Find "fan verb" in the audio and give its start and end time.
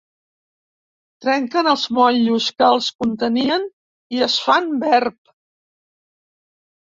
4.47-5.19